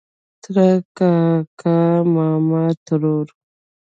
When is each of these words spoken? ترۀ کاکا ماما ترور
ترۀ 0.41 0.63
کاکا 0.97 1.75
ماما 2.13 2.63
ترور 2.85 3.27